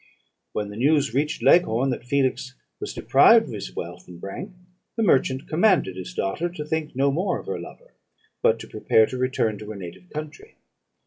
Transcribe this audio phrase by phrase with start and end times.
[0.53, 4.51] "When the news reached Leghorn, that Felix was deprived of his wealth and rank,
[4.95, 7.93] the merchant commanded his daughter to think no more of her lover,
[8.41, 10.55] but to prepare to return to her native country.